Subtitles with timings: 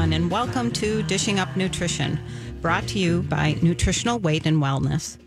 [0.00, 2.18] Everyone, and welcome to Dishing Up Nutrition,
[2.62, 5.18] brought to you by Nutritional Weight and Wellness.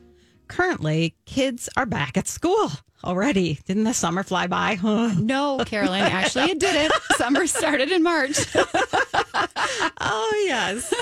[0.53, 2.71] Currently, kids are back at school
[3.03, 3.57] already.
[3.65, 4.77] Didn't the summer fly by?
[4.83, 6.93] No, Carolyn, actually, it didn't.
[7.17, 8.37] Summer started in March.
[8.55, 10.93] oh, yes.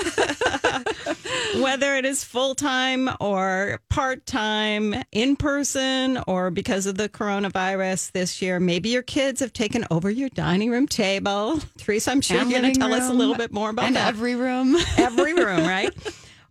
[1.62, 8.12] Whether it is full time or part time, in person, or because of the coronavirus
[8.12, 11.60] this year, maybe your kids have taken over your dining room table.
[11.76, 13.96] Teresa, I'm sure And you're going to tell us a little bit more about and
[13.96, 14.08] that.
[14.08, 14.76] every room.
[14.96, 15.90] every room, right?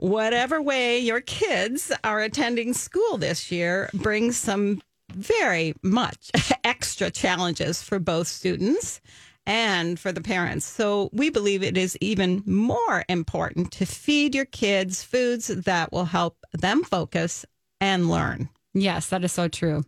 [0.02, 4.82] Whatever way your kids are attending school this year brings some
[5.14, 6.32] very much
[6.64, 9.00] extra challenges for both students
[9.46, 10.66] and for the parents.
[10.66, 16.06] So we believe it is even more important to feed your kids foods that will
[16.06, 17.46] help them focus
[17.80, 18.50] and learn.
[18.74, 19.84] Yes, that is so true.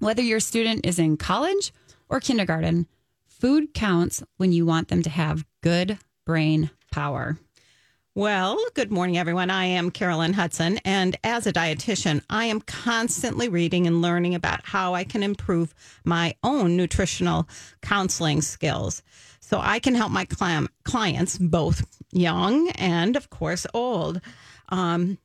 [0.00, 1.72] Whether your student is in college
[2.10, 2.88] or kindergarten,
[3.26, 7.38] food counts when you want them to have good brain power.
[8.16, 9.50] Well, good morning, everyone.
[9.50, 14.64] I am Carolyn Hudson, and as a dietitian, I am constantly reading and learning about
[14.64, 17.46] how I can improve my own nutritional
[17.82, 19.02] counseling skills
[19.40, 20.26] so I can help my
[20.84, 24.22] clients, both young and, of course, old.
[24.70, 25.18] Um,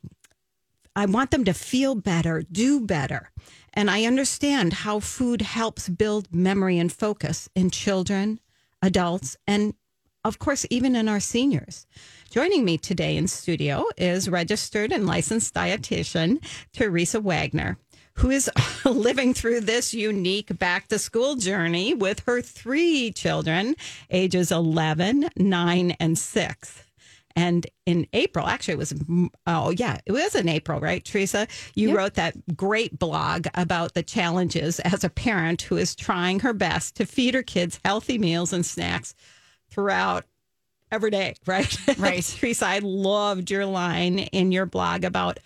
[0.93, 3.31] I want them to feel better, do better.
[3.73, 8.41] And I understand how food helps build memory and focus in children,
[8.81, 9.75] adults, and
[10.23, 11.87] of course, even in our seniors.
[12.31, 17.77] Joining me today in studio is registered and licensed dietitian Teresa Wagner,
[18.13, 18.49] who is
[18.85, 23.75] living through this unique back to school journey with her three children,
[24.09, 26.83] ages 11, 9, and 6.
[27.35, 28.93] And in April, actually, it was,
[29.45, 31.49] oh, yeah, it was in April, right, Teresa?
[31.75, 31.97] You Yep.
[31.97, 36.95] wrote that great blog about the challenges as a parent who is trying her best
[36.95, 39.15] to feed her kids healthy meals and snacks
[39.69, 40.25] throughout
[40.91, 41.99] every day, right?
[41.99, 42.23] Right.
[42.39, 45.39] Teresa, I loved your line in your blog about,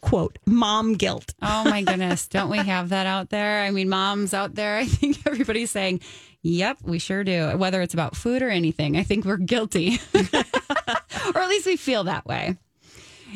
[0.00, 1.34] quote, mom guilt.
[1.42, 2.28] Oh my goodness.
[2.28, 3.62] Don't we have that out there?
[3.62, 6.00] I mean, moms out there, I think everybody's saying,
[6.42, 7.50] yep, we sure do.
[7.56, 10.00] Whether it's about food or anything, I think we're guilty.
[10.14, 12.56] or at least we feel that way.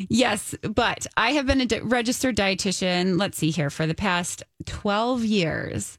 [0.09, 4.45] Yes, but I have been a di- registered dietitian, let's see here, for the past
[4.67, 5.99] 12 years.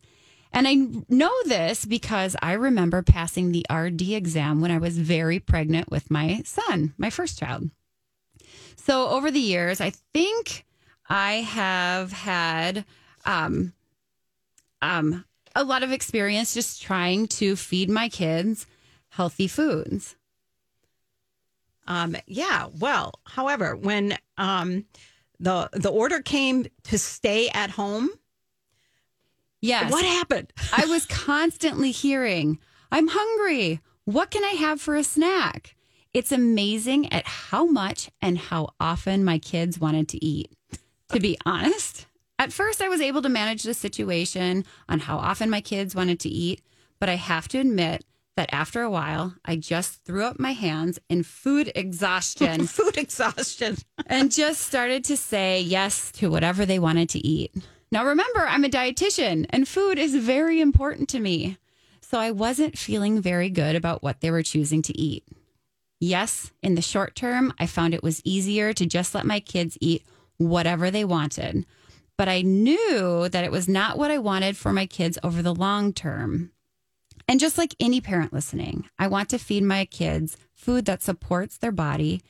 [0.54, 0.76] And I
[1.08, 6.12] know this because I remember passing the RD exam when I was very pregnant with
[6.12, 7.70] my son, my first child.
[8.76, 10.66] So over the years, I think
[11.08, 12.86] I have had
[13.26, 13.74] um,
[14.82, 15.24] um,
[15.56, 18.66] a lot of experience just trying to feed my kids
[19.10, 20.16] healthy foods.
[21.88, 22.68] Um, yeah.
[22.80, 24.86] Well, however, when um,
[25.40, 28.10] the the order came to stay at home,
[29.62, 29.92] Yes.
[29.92, 30.52] what happened?
[30.74, 32.60] I was constantly hearing,
[32.92, 33.80] I'm hungry.
[34.06, 35.76] What can I have for a snack?
[36.14, 40.52] It's amazing at how much and how often my kids wanted to eat.
[41.14, 42.06] To be honest,
[42.40, 46.20] at first I was able to manage the situation on how often my kids wanted
[46.22, 46.62] to eat,
[47.00, 48.04] but I have to admit
[48.36, 53.78] that after a while, I just threw up my hands in food exhaustion Food exhaustion.
[54.08, 57.54] and just started to say yes to whatever they wanted to eat.
[57.92, 61.58] Now, remember, I'm a dietitian and food is very important to me.
[62.02, 65.26] So I wasn't feeling very good about what they were choosing to eat.
[66.00, 69.78] Yes, in the short term, I found it was easier to just let my kids
[69.80, 70.04] eat
[70.38, 71.66] whatever they wanted.
[72.18, 75.56] But I knew that it was not what I wanted for my kids over the
[75.56, 76.52] long term.
[77.28, 81.58] And just like any parent listening, I want to feed my kids food that supports
[81.58, 82.22] their body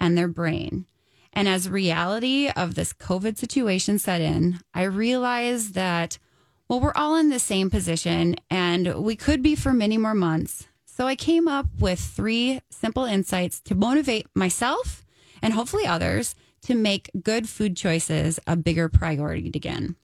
[0.00, 0.86] and their brain.
[1.32, 6.18] And as reality of this COVID situation set in, I realized that,
[6.68, 10.68] well, we're all in the same position and we could be for many more months.
[10.84, 15.04] So I came up with three simple insights to motivate myself
[15.40, 19.96] and hopefully others to make good food choices a bigger priority again.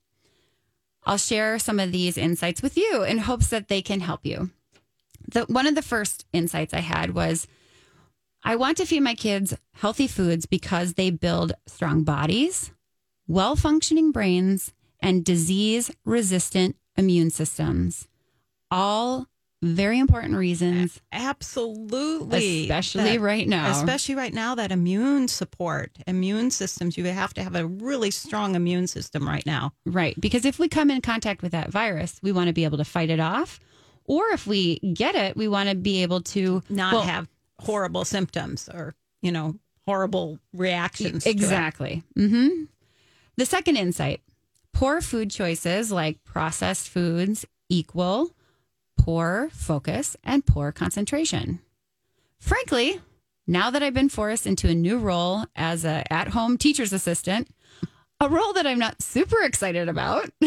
[1.05, 4.51] I'll share some of these insights with you in hopes that they can help you.
[5.33, 7.47] The, one of the first insights I had was
[8.45, 12.71] I want to feed my kids healthy foods because they build strong bodies,
[13.27, 18.07] well functioning brains, and disease resistant immune systems.
[18.71, 19.27] All
[19.63, 22.63] Very important reasons, Absolutely.
[22.65, 23.71] especially That- right now.
[23.71, 28.57] Especially right now, that immune support, immune systems, you have to have a really strong
[28.57, 29.73] immune system right now.
[29.87, 30.21] Right.
[30.21, 32.85] Because if we come in contact with that virus, we want to be able to
[32.85, 33.59] fight it off.
[34.05, 37.27] Or if we get it, we want to be able to Not well, have
[37.65, 39.57] horrible symptoms or, you know,
[39.87, 41.27] horrible reactions.
[41.27, 42.03] Exactly.
[42.17, 42.65] hmm
[43.37, 44.21] The second insight
[44.73, 48.31] poor food choices like processed foods equal
[48.99, 51.61] poor focus and poor concentration.
[52.39, 53.01] Frankly,
[53.47, 57.49] now that I've been forced into a new role as a at-home teacher's assistant,
[58.21, 60.31] a role that I'm not super excited about,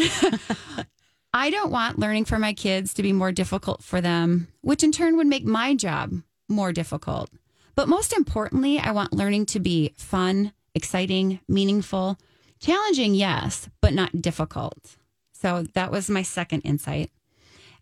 [1.32, 4.92] I don't want learning for my kids to be more difficult for them, which in
[4.92, 6.12] turn would make my job
[6.48, 7.30] more difficult.
[7.74, 12.18] But most importantly, I want learning to be fun, exciting, meaningful,
[12.58, 14.96] challenging, yes, but not difficult.
[15.32, 17.10] So that was my second insight.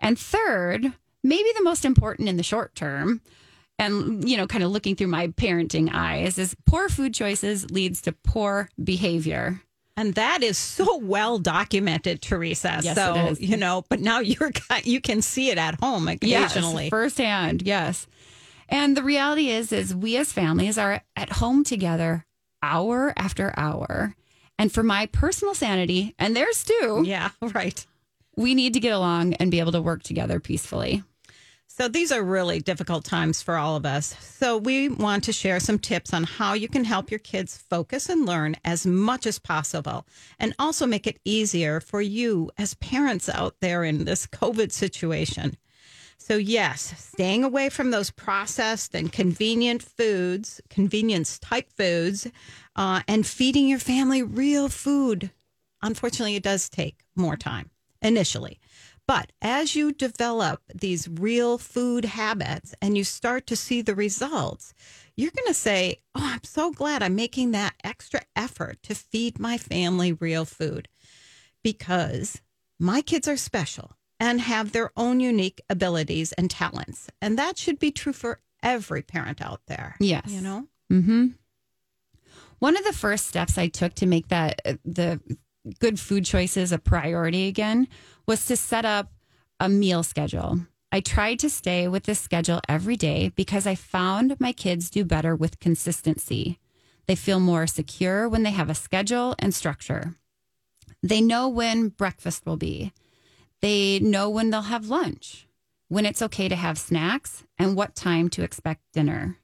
[0.00, 0.92] And third,
[1.22, 3.22] maybe the most important in the short term,
[3.78, 8.02] and you know, kind of looking through my parenting eyes, is poor food choices leads
[8.02, 9.62] to poor behavior.
[9.98, 12.80] And that is so well documented, Teresa.
[12.82, 13.40] Yes, so, it is.
[13.40, 14.52] you know, but now you're
[14.84, 16.84] you can see it at home occasionally.
[16.84, 17.62] Yes, firsthand.
[17.62, 18.06] Yes.
[18.68, 22.26] And the reality is, is we as families are at home together
[22.62, 24.14] hour after hour.
[24.58, 27.86] And for my personal sanity and theirs too, yeah, right.
[28.36, 31.02] we need to get along and be able to work together peacefully.
[31.68, 34.16] So these are really difficult times for all of us.
[34.18, 38.08] So we want to share some tips on how you can help your kids focus
[38.08, 40.06] and learn as much as possible
[40.38, 45.58] and also make it easier for you as parents out there in this COVID situation.
[46.18, 52.26] So yes, staying away from those processed and convenient foods, convenience type foods,
[52.74, 55.30] uh, and feeding your family real food.
[55.82, 57.70] Unfortunately, it does take more time
[58.02, 58.58] initially.
[59.06, 64.74] But as you develop these real food habits and you start to see the results,
[65.16, 69.38] you're going to say, Oh, I'm so glad I'm making that extra effort to feed
[69.38, 70.88] my family real food
[71.62, 72.42] because
[72.80, 77.08] my kids are special and have their own unique abilities and talents.
[77.20, 79.96] And that should be true for every parent out there.
[80.00, 80.28] Yes.
[80.28, 80.66] You know?
[80.92, 81.26] Mm-hmm.
[82.58, 85.20] One of the first steps I took to make that uh, the
[85.80, 87.88] good food choices a priority again
[88.26, 89.12] was to set up
[89.60, 90.60] a meal schedule.
[90.92, 95.04] I tried to stay with this schedule every day because I found my kids do
[95.04, 96.58] better with consistency.
[97.06, 100.14] They feel more secure when they have a schedule and structure.
[101.02, 102.92] They know when breakfast will be.
[103.62, 105.46] They know when they'll have lunch,
[105.88, 109.38] when it's okay to have snacks, and what time to expect dinner.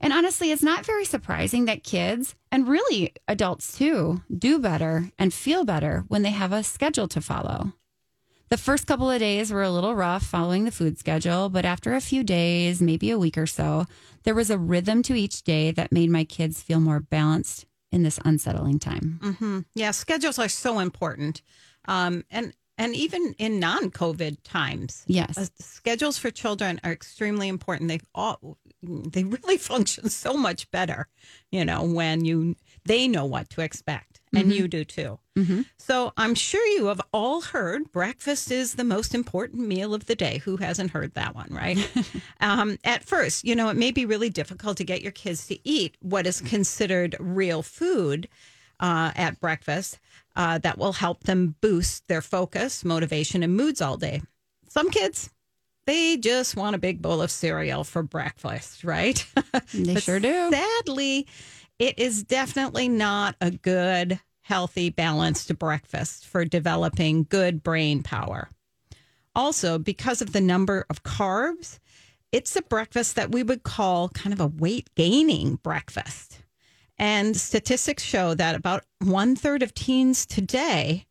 [0.00, 5.32] And honestly, it's not very surprising that kids and really adults too do better and
[5.32, 7.72] feel better when they have a schedule to follow.
[8.48, 11.94] The first couple of days were a little rough following the food schedule, but after
[11.94, 13.86] a few days, maybe a week or so,
[14.24, 18.02] there was a rhythm to each day that made my kids feel more balanced in
[18.02, 19.20] this unsettling time.
[19.22, 21.42] hmm Yeah, schedules are so important.
[21.86, 22.52] Um, and
[22.82, 25.38] and even in non-COVID times, Yes.
[25.38, 27.88] uh, schedules for children are extremely important.
[27.88, 31.06] They all they really function so much better,
[31.50, 35.18] you know, when you they know what to expect, and you do too.
[35.78, 40.14] So I'm sure you have all heard breakfast is the most important meal of the
[40.14, 40.38] day.
[40.44, 41.78] Who hasn't heard that one, right?
[42.40, 45.56] um, at first, you know, it may be really difficult to get your kids to
[45.66, 48.28] eat what is considered real food
[48.82, 49.98] uh, at breakfast
[50.36, 54.20] uh, that will help them boost their focus, motivation, and moods all day.
[54.68, 55.30] Some kids,
[55.86, 59.24] they just want a big bowl of cereal for breakfast, right?
[59.72, 60.50] They sure do.
[60.50, 61.26] Sadly,
[61.78, 68.50] it is definitely not a good, healthy, balanced breakfast for developing good brain power.
[69.34, 71.78] Also, because of the number of carbs,
[72.32, 76.41] it's a breakfast that we would call kind of a weight gaining breakfast.
[77.02, 81.06] And statistics show that about one third of teens today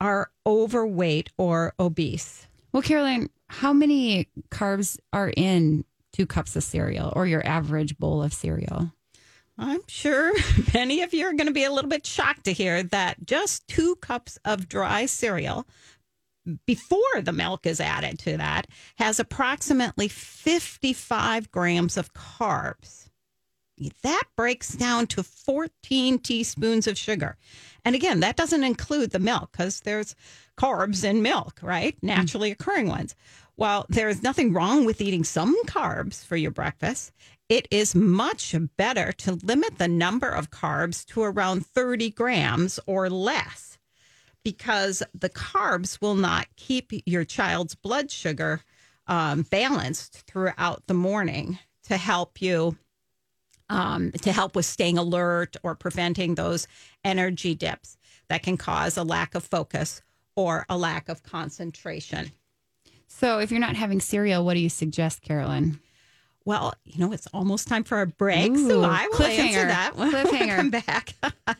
[0.00, 2.46] are overweight or obese.
[2.72, 8.22] Well, Carolyn, how many carbs are in two cups of cereal or your average bowl
[8.22, 8.90] of cereal?
[9.58, 10.32] I'm sure
[10.74, 13.68] many of you are going to be a little bit shocked to hear that just
[13.68, 15.66] two cups of dry cereal
[16.64, 23.05] before the milk is added to that has approximately 55 grams of carbs.
[24.02, 27.36] That breaks down to 14 teaspoons of sugar.
[27.84, 30.16] And again, that doesn't include the milk because there's
[30.56, 31.96] carbs in milk, right?
[32.02, 33.14] Naturally occurring ones.
[33.56, 37.12] While there's nothing wrong with eating some carbs for your breakfast,
[37.48, 43.08] it is much better to limit the number of carbs to around 30 grams or
[43.08, 43.78] less
[44.42, 48.60] because the carbs will not keep your child's blood sugar
[49.06, 52.76] um, balanced throughout the morning to help you
[53.68, 56.66] um, to help with staying alert or preventing those
[57.04, 57.96] energy dips
[58.28, 60.02] that can cause a lack of focus
[60.34, 62.30] or a lack of concentration.
[63.08, 65.80] So if you're not having cereal, what do you suggest, Carolyn?
[66.44, 70.08] Well, you know, it's almost time for a break, so I will answer that when
[70.08, 70.56] we Cliffhanger.
[70.56, 71.14] come back.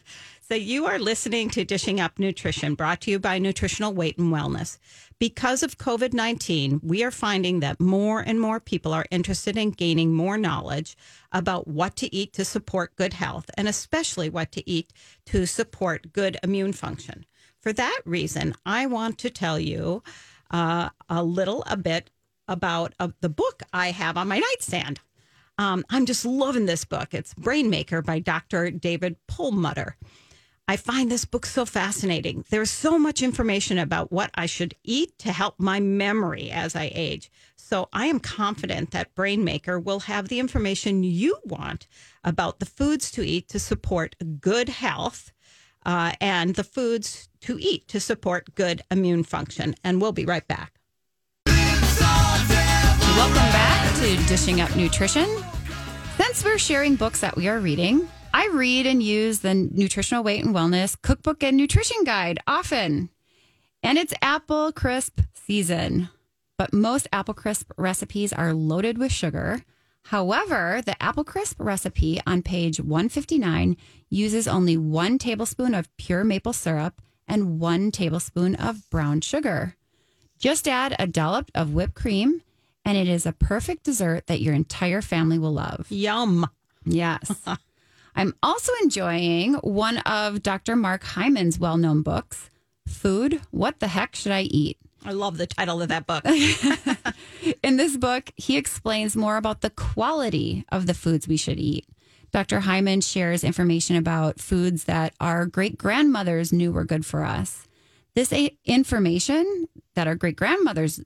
[0.48, 4.32] so you are listening to Dishing Up Nutrition, brought to you by Nutritional Weight and
[4.32, 4.78] Wellness.
[5.18, 9.70] Because of COVID 19, we are finding that more and more people are interested in
[9.72, 10.96] gaining more knowledge
[11.32, 14.92] about what to eat to support good health, and especially what to eat
[15.24, 17.26] to support good immune function.
[17.60, 20.04] For that reason, I want to tell you
[20.52, 22.10] uh, a little a bit
[22.46, 25.00] about uh, the book I have on my nightstand.
[25.58, 27.14] Um, I'm just loving this book.
[27.14, 28.70] It's Brain Maker by Dr.
[28.70, 29.96] David Perlmutter.
[30.68, 32.44] I find this book so fascinating.
[32.50, 36.90] There's so much information about what I should eat to help my memory as I
[36.92, 37.30] age.
[37.54, 41.86] So I am confident that Brain Maker will have the information you want
[42.24, 45.32] about the foods to eat to support good health
[45.84, 49.76] uh, and the foods to eat to support good immune function.
[49.84, 50.72] And we'll be right back.
[51.46, 55.28] Welcome back to Dishing Up Nutrition.
[56.16, 60.44] Since we're sharing books that we are reading, I read and use the Nutritional Weight
[60.44, 63.08] and Wellness Cookbook and Nutrition Guide often.
[63.82, 66.10] And it's apple crisp season.
[66.58, 69.64] But most apple crisp recipes are loaded with sugar.
[70.08, 73.74] However, the apple crisp recipe on page 159
[74.10, 79.76] uses only one tablespoon of pure maple syrup and one tablespoon of brown sugar.
[80.38, 82.42] Just add a dollop of whipped cream,
[82.84, 85.86] and it is a perfect dessert that your entire family will love.
[85.88, 86.46] Yum.
[86.84, 87.32] Yes.
[88.16, 90.74] I'm also enjoying one of Dr.
[90.74, 92.48] Mark Hyman's well known books,
[92.88, 94.78] Food What the Heck Should I Eat?
[95.04, 96.24] I love the title of that book.
[97.62, 101.86] In this book, he explains more about the quality of the foods we should eat.
[102.32, 102.60] Dr.
[102.60, 107.68] Hyman shares information about foods that our great grandmothers knew were good for us.
[108.14, 108.32] This
[108.64, 111.00] information that our great grandmothers,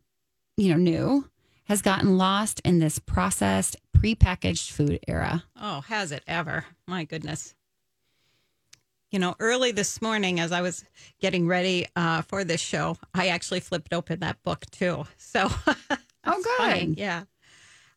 [0.56, 1.28] you know, knew
[1.70, 5.44] has gotten lost in this processed, prepackaged food era.
[5.54, 6.64] Oh, has it ever?
[6.88, 7.54] My goodness.
[9.12, 10.84] You know, early this morning, as I was
[11.20, 15.04] getting ready uh, for this show, I actually flipped open that book too.
[15.16, 15.48] So,
[16.24, 16.58] Oh, good.
[16.58, 16.94] fine.
[16.98, 17.22] Yeah.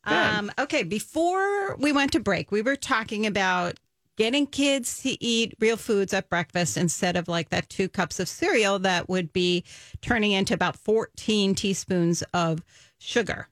[0.08, 0.14] Good.
[0.14, 0.84] Um, okay.
[0.84, 3.80] Before we went to break, we were talking about
[4.18, 8.30] getting kids to eat real foods at breakfast instead of like that two cups of
[8.30, 9.64] cereal that would be
[10.02, 12.64] turning into about 14 teaspoons of
[13.00, 13.48] sugar.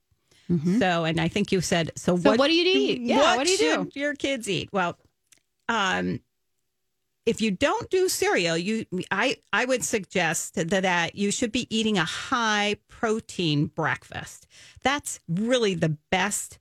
[0.80, 2.24] So, and I think you said, so, Mm-hmm.
[2.24, 3.02] So what do you eat?
[3.02, 3.90] Yeah, what do you do?
[3.94, 4.70] your kids eat?
[4.72, 4.98] Well,
[5.70, 6.20] um,
[7.26, 11.68] if you don't do cereal, you I I would suggest that, that you should be
[11.76, 14.48] eating a high protein breakfast.
[14.82, 16.58] That's really the best,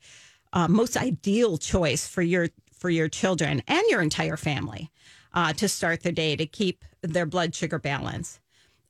[0.53, 4.91] uh, most ideal choice for your for your children and your entire family
[5.33, 8.41] uh, to start the day to keep their blood sugar balance.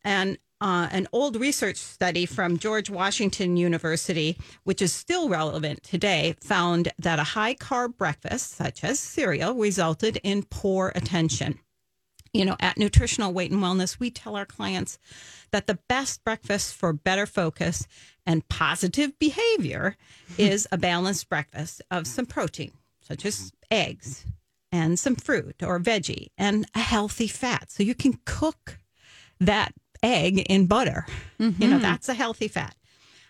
[0.04, 6.36] And uh, an old research study from George Washington University, which is still relevant today,
[6.40, 11.58] found that a high carb breakfast, such as cereal, resulted in poor attention.
[12.32, 14.98] You know, at Nutritional Weight and Wellness, we tell our clients
[15.50, 17.86] that the best breakfast for better focus
[18.24, 19.96] and positive behavior
[20.38, 24.26] is a balanced breakfast of some protein, such as eggs
[24.70, 27.70] and some fruit or veggie and a healthy fat.
[27.72, 28.78] So you can cook
[29.40, 31.06] that egg in butter.
[31.38, 32.74] You know, that's a healthy fat.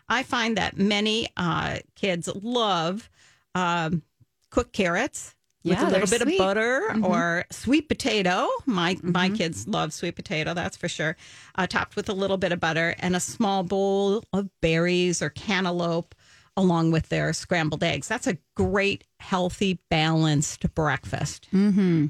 [0.08, 3.08] I find that many uh, kids love
[3.54, 4.02] um,
[4.50, 6.32] cooked carrots with Yeah, a little bit sweet.
[6.34, 8.48] of butter or sweet potato.
[8.66, 11.16] My my kids love sweet potato, that's for sure.
[11.54, 15.30] Uh, topped with a little bit of butter and a small bowl of berries or
[15.30, 16.14] cantaloupe
[16.56, 18.08] along with their scrambled eggs.
[18.08, 21.46] That's a great, healthy, balanced breakfast.
[21.52, 22.06] Mm-hmm.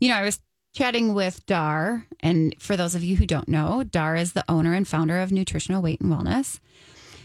[0.00, 0.40] You know, I was
[0.78, 4.74] chatting with Dar, and for those of you who don't know, Dar is the owner
[4.74, 6.60] and founder of Nutritional Weight and Wellness.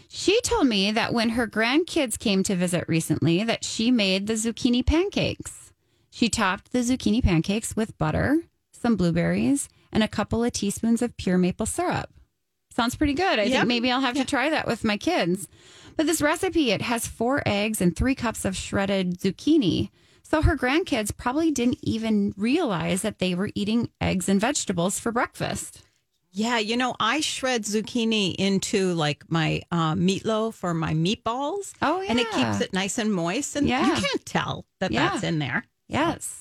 [0.08, 4.32] She told me that when her grandkids came to visit recently, that she made the
[4.32, 5.72] zucchini pancakes.
[6.10, 8.38] She topped the zucchini pancakes with butter,
[8.72, 12.10] some blueberries, and a couple of teaspoons of pure maple syrup.
[12.74, 13.38] Sounds pretty good.
[13.38, 13.52] I Yep.
[13.52, 15.46] think maybe I'll have to try that with my kids.
[15.96, 19.90] But this recipe, it has four eggs and three cups of shredded zucchini.
[20.26, 25.12] So her grandkids probably didn't even realize that they were eating eggs and vegetables for
[25.12, 25.82] breakfast.
[26.32, 31.72] Yeah, you know, I shred zucchini into like my uh, meatloaf or my meatballs.
[31.80, 32.10] Oh, yeah.
[32.10, 33.54] And it keeps it nice and moist.
[33.54, 33.86] And Yeah.
[33.86, 35.10] you can't tell that Yeah.
[35.10, 35.66] that's in there.
[35.86, 36.40] Yes.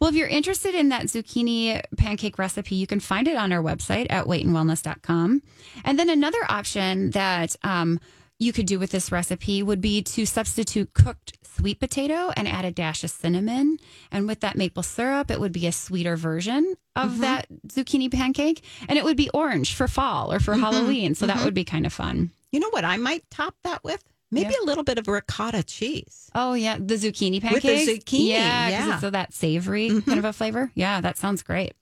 [0.00, 3.62] Well, if you're interested in that zucchini pancake recipe, you can find it on our
[3.62, 5.42] website at weightandwellness.com.
[5.84, 8.00] And then another option that um,
[8.38, 12.64] you could do with this recipe would be to substitute cooked sweet potato and add
[12.64, 13.78] a dash of cinnamon.
[14.10, 17.20] And with that maple syrup, it would be a sweeter version of mm-hmm.
[17.20, 18.64] that zucchini pancake.
[18.88, 20.62] And it would be orange for fall or for mm-hmm.
[20.62, 21.14] Halloween.
[21.14, 21.44] So that mm-hmm.
[21.44, 22.30] would be kind of fun.
[22.50, 24.02] You know what I might top that with?
[24.32, 26.30] Maybe a little bit of ricotta cheese.
[26.34, 27.62] Oh yeah, the zucchini pancake.
[27.64, 28.80] With the zucchini, yeah, yeah.
[28.80, 28.92] Mm-hmm.
[28.92, 30.70] it's of that savory kind of a flavor.
[30.74, 31.74] Yeah, that sounds great.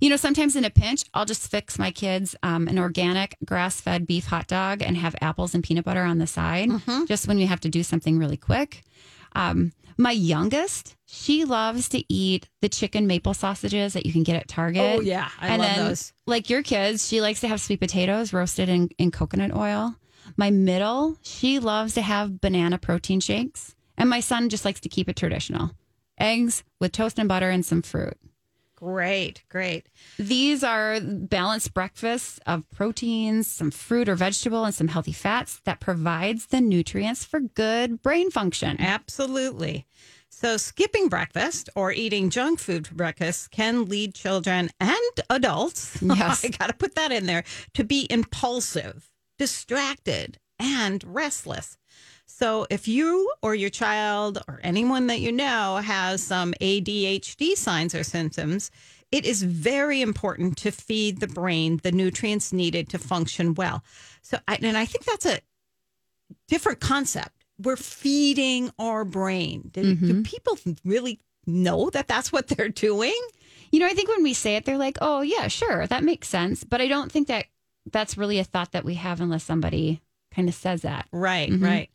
[0.00, 4.06] You know, sometimes in a pinch, I'll just fix my kids um, an organic grass-fed
[4.06, 7.04] beef hot dog and have apples and peanut butter on the side, Mm-hmm.
[7.06, 8.82] just when we have to do something really quick.
[9.34, 14.36] Um, my youngest, she loves to eat the chicken maple sausages that you can get
[14.36, 14.98] at Target.
[14.98, 15.28] Oh, yeah.
[15.40, 16.12] I and love then, those.
[16.26, 19.94] Like your kids, she likes to have sweet potatoes roasted in, in coconut oil.
[20.36, 23.74] My middle, she loves to have banana protein shakes.
[23.96, 25.70] And my son just likes to keep it traditional
[26.18, 28.16] eggs with toast and butter and some fruit.
[28.76, 29.86] Great, great.
[30.18, 35.80] These are balanced breakfasts of proteins, some fruit or vegetable, and some healthy fats that
[35.80, 38.76] provides the nutrients for good brain function.
[38.80, 39.86] Absolutely.
[40.28, 46.44] So, skipping breakfast or eating junk food for breakfast can lead children and adults, Yes.
[46.44, 51.78] I got to put that in there, to be impulsive, distracted, and restless.
[52.36, 57.94] So, if you or your child or anyone that you know has some ADHD signs
[57.94, 58.72] or symptoms,
[59.12, 63.84] it is very important to feed the brain the nutrients needed to function well.
[64.22, 65.38] So, I, and I think that's a
[66.48, 67.44] different concept.
[67.62, 69.70] We're feeding our brain.
[69.72, 73.20] Do, do people really know that that's what they're doing?
[73.70, 76.28] You know, I think when we say it, they're like, oh, yeah, sure, that makes
[76.28, 76.64] sense.
[76.64, 77.44] But I don't think that
[77.92, 80.00] that's really a thought that we have unless somebody
[80.34, 81.06] kind of says that.
[81.12, 81.64] Right, mm-hmm.
[81.64, 81.90] right.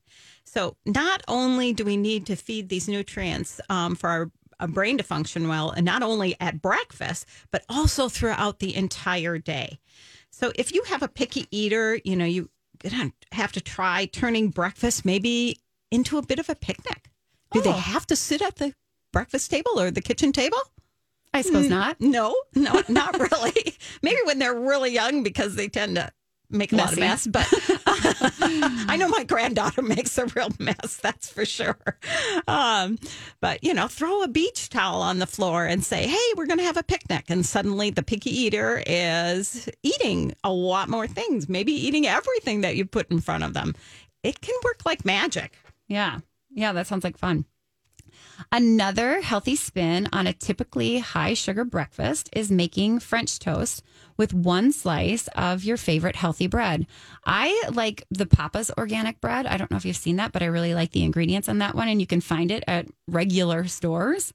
[0.52, 4.98] So, not only do we need to feed these nutrients um, for our, our brain
[4.98, 9.78] to function well, and not only at breakfast, but also throughout the entire day.
[10.32, 12.50] So, if you have a picky eater, you know, you
[13.32, 15.60] have to try turning breakfast maybe
[15.92, 17.10] into a bit of a picnic.
[17.52, 17.74] Do they Oh.
[17.74, 18.74] have to sit at the
[19.14, 20.58] breakfast table or the kitchen table?
[21.32, 22.02] I suppose not.
[22.02, 23.78] No, no, not really.
[24.02, 26.10] Maybe when they're really young because they tend to
[26.50, 27.28] make a lot of mess.
[27.28, 27.48] But
[28.42, 31.78] I know my granddaughter makes a real mess, that's for sure.
[32.48, 32.98] Um,
[33.42, 36.60] but, you know, throw a beach towel on the floor and say, hey, we're going
[36.60, 37.26] to have a picnic.
[37.30, 42.76] And suddenly the picky eater is eating a lot more things, maybe eating everything that
[42.76, 43.76] you put in front of them.
[44.24, 45.58] It can work like magic.
[45.88, 46.20] Yeah.
[46.52, 47.46] Yeah, that sounds like fun.
[48.52, 53.84] Another healthy spin on a typically high sugar breakfast is making French toast
[54.18, 56.88] with one slice of your favorite healthy bread.
[57.26, 59.46] I like the Papa's organic bread.
[59.46, 61.76] I don't know if you've seen that, but I really like the ingredients on that
[61.76, 64.34] one, and you can find it at regular stores.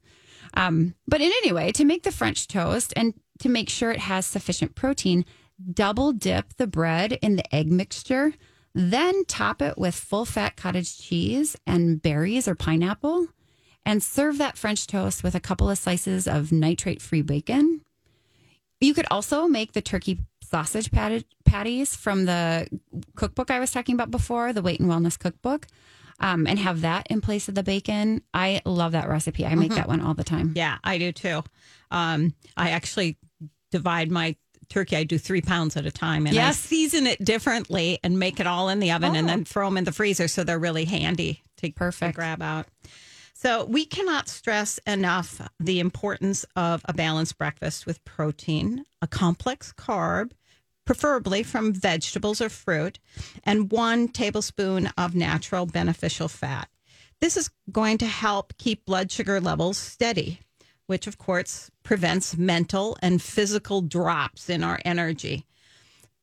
[0.53, 3.99] Um, but in any way, to make the French toast and to make sure it
[3.99, 5.25] has sufficient protein,
[5.73, 8.33] double dip the bread in the egg mixture,
[8.73, 13.27] then top it with full fat cottage cheese and berries or pineapple,
[13.85, 17.81] and serve that French toast with a couple of slices of nitrate free bacon.
[18.81, 22.67] You could also make the turkey sausage patty- patties from the
[23.15, 25.67] cookbook I was talking about before, the Weight and Wellness cookbook,
[26.19, 28.21] um, and have that in place of the bacon.
[28.33, 29.45] I love that recipe.
[29.45, 30.53] I make that one all the time.
[30.55, 31.43] Yeah, I do too.
[31.91, 33.17] Um, I actually
[33.71, 34.35] divide my
[34.69, 34.95] turkey.
[34.97, 36.59] I do three pounds at a time, and I Yes.
[36.59, 39.29] season it differently and make it all in the oven, and Oh.
[39.29, 42.15] then throw them in the freezer so they're really handy to, to Perfect.
[42.15, 42.67] grab out.
[43.37, 49.73] So we cannot stress enough the importance of a balanced breakfast with protein, a complex
[49.73, 50.31] carb,
[50.85, 52.97] preferably from vegetables or fruit,
[53.43, 56.69] and one tablespoon of natural beneficial fat.
[57.19, 60.39] This is going to help keep blood sugar levels steady,
[60.87, 65.45] which of course prevents mental and physical drops in our energy.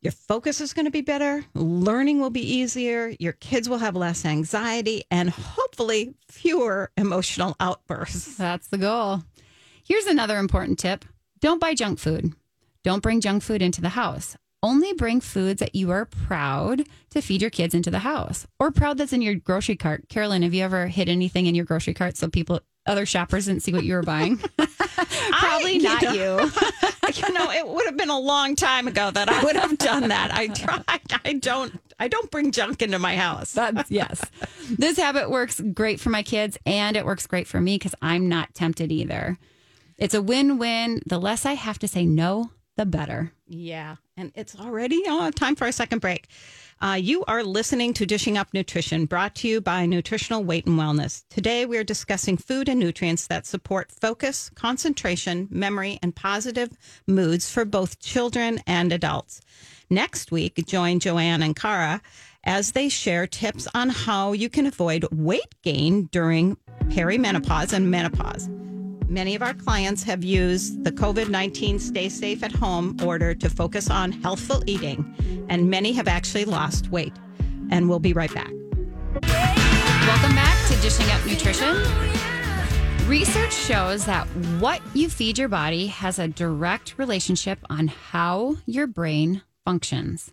[0.03, 3.95] Your focus is going to be better, learning will be easier, your kids will have
[3.95, 8.37] less anxiety, and hopefully fewer emotional outbursts.
[8.37, 9.23] That's the goal.
[9.85, 11.05] Here's another important tip
[11.41, 12.33] don't buy junk food.
[12.83, 14.37] Don't bring junk food into the house.
[14.61, 18.73] Only bring foods that you are proud to feed your kids into the house or
[18.73, 20.09] proud that's in your grocery cart.
[20.09, 23.63] Carolyn, have you ever hid anything in your grocery cart so people, other shoppers didn't
[23.63, 24.37] see what you were buying?
[24.57, 26.51] Probably I- you not know- you.
[27.15, 30.09] you know, it would have been a long time ago that I would have done
[30.09, 30.33] that.
[30.33, 30.83] I try.
[31.25, 31.79] I don't.
[31.99, 33.53] I don't bring junk into my house.
[33.53, 34.21] That's yes.
[34.77, 38.29] This habit works great for my kids and it works great for me because I'm
[38.29, 39.39] not tempted either.
[39.99, 41.01] It's a win win.
[41.07, 43.33] The less I have to say no, the better.
[43.47, 46.29] Yeah, and it's already uh, time for a second break.
[46.81, 50.79] Uh, you are listening to Dishing Up Nutrition, brought to you by Nutritional Weight and
[50.79, 51.25] Wellness.
[51.29, 56.71] Today, we are discussing food and nutrients that support focus, concentration, memory, and positive
[57.07, 59.41] moods for both children and adults.
[59.91, 62.01] Next week, join Joanne and Cara
[62.45, 66.57] as they share tips on how you can avoid weight gain during
[66.89, 68.49] perimenopause and menopause.
[69.09, 73.51] Many of our clients have used the COVID 19 Stay Safe at Home order to
[73.51, 77.13] focus on healthful eating, and many have actually lost weight.
[77.71, 78.53] And we'll be right back.
[79.23, 81.77] Welcome back to Dishing Up Nutrition.
[83.09, 84.27] Research shows that
[84.59, 90.33] what you feed your body has a direct relationship on how your brain functions.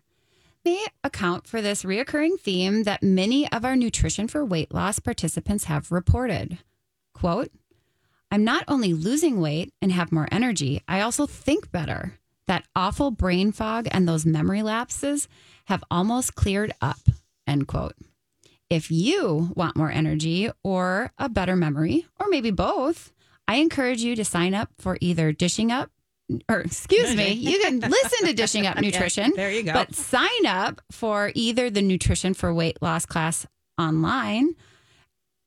[0.64, 5.66] May account for this reoccurring theme that many of our nutrition for weight loss participants
[5.66, 6.60] have reported.
[7.14, 7.50] Quote,
[8.32, 12.14] I'm not only losing weight and have more energy, I also think better.
[12.48, 15.28] That awful brain fog and those memory lapses
[15.66, 17.00] have almost cleared up.
[17.48, 17.94] End quote.
[18.70, 23.12] If you want more energy or a better memory, or maybe both,
[23.48, 25.90] I encourage you to sign up for either Dishing Up,
[26.48, 29.34] or excuse me, you can listen to Dishing Up Nutrition.
[29.36, 29.74] there you go.
[29.74, 33.48] But sign up for either the Nutrition for Weight Loss class
[33.80, 34.54] online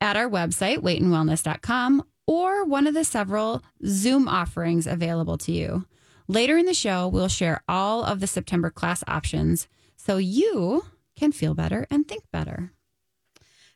[0.00, 5.84] at our website, weightandwellness.com, or one of the several Zoom offerings available to you.
[6.28, 9.68] Later in the show, we'll share all of the September class options
[9.98, 12.72] so you can feel better and think better.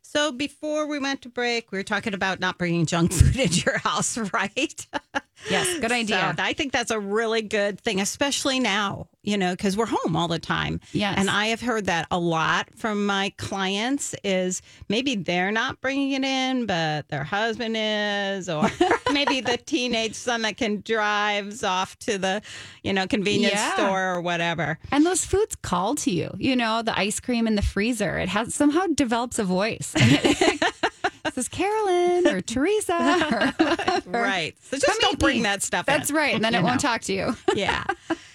[0.01, 3.61] So before we went to break, we were talking about not bringing junk food into
[3.61, 4.87] your house, right?
[5.51, 6.35] Yes, good idea.
[6.37, 10.17] So I think that's a really good thing, especially now, you know, because we're home
[10.17, 10.81] all the time.
[10.93, 11.15] Yes.
[11.19, 16.13] And I have heard that a lot from my clients is maybe they're not bringing
[16.13, 18.69] it in, but their husband is, or
[19.13, 22.43] maybe the teenage son that can drives off to the,
[22.83, 23.75] you know, convenience Yeah.
[23.75, 24.79] store or whatever.
[24.91, 26.31] And those foods call to you.
[26.39, 29.95] You know, the ice cream in the freezer, it has somehow develops a voice.
[31.27, 32.95] this is Carolyn or Teresa.
[32.95, 34.11] Or whatever.
[34.11, 34.57] Right.
[34.63, 35.43] So just Come don't bring me.
[35.45, 36.17] that stuff That's in.
[36.17, 36.35] right.
[36.35, 37.37] And then it won't talk to you.
[37.55, 37.85] yeah.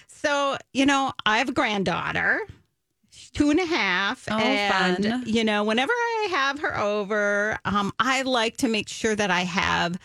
[0.08, 2.41] So, you know, I have a granddaughter,
[3.34, 4.27] two and a half.
[4.30, 5.23] Oh, and, fun.
[5.25, 9.41] you know, whenever I have her over, um, I like to make sure that I
[9.41, 9.97] have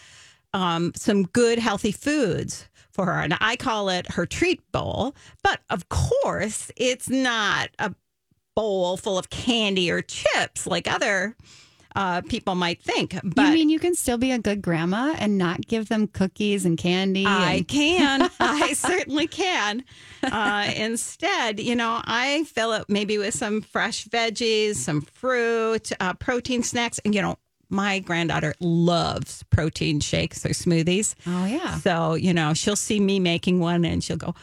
[0.54, 3.20] um, some good, healthy foods for her.
[3.20, 5.14] And I call it her treat bowl.
[5.42, 7.94] But of course, it's not a
[8.54, 11.36] bowl full of candy or chips like other
[11.96, 13.18] uh, people might think.
[13.24, 16.64] But you mean you can still be a good grandma and not give them cookies
[16.66, 17.24] and candy?
[17.26, 18.30] I can.
[18.40, 19.82] I certainly can.
[20.22, 26.12] Uh, instead, you know, I fill it maybe with some fresh veggies, some fruit, uh,
[26.14, 27.00] protein snacks.
[27.04, 27.38] And, you know,
[27.70, 31.14] my granddaughter loves protein shakes or smoothies.
[31.26, 31.78] oh, yeah.
[31.78, 34.34] So, you know, she'll see me making one and she'll go,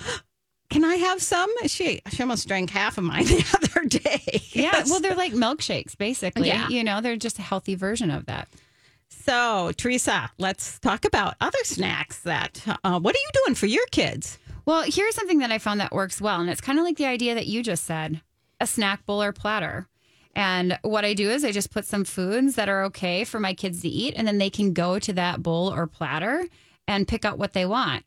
[0.73, 1.49] Can I have some?
[1.67, 4.41] She she almost drank half of mine the other day.
[4.51, 4.83] Yeah.
[4.87, 6.47] Well, they're like milkshakes, basically.
[6.47, 6.67] Yeah.
[6.67, 8.47] You know, they're just a healthy version of that.
[9.09, 13.85] So, Teresa, let's talk about other snacks that, uh, what are you doing for your
[13.91, 14.37] kids?
[14.65, 16.41] Well, here's something that I found that works well.
[16.41, 18.21] And it's kind of like the idea that you just said
[18.59, 19.87] a snack bowl or platter.
[20.35, 23.53] And what I do is I just put some foods that are okay for my
[23.53, 26.47] kids to eat, and then they can go to that bowl or platter
[26.87, 28.03] and pick out what they want.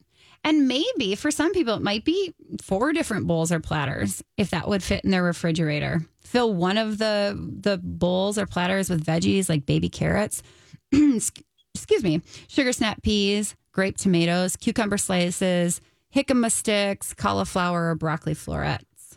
[0.47, 2.33] And maybe for some people, it might be
[2.63, 6.07] four different bowls or platters if that would fit in their refrigerator.
[6.21, 10.45] Fill one of the the bowls or platters with veggies like baby carrots,
[10.93, 15.81] excuse me, sugar snap peas, grape tomatoes, cucumber slices,
[16.15, 19.17] jicama sticks, cauliflower, or broccoli florets.